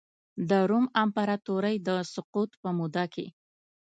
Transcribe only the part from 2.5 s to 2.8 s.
په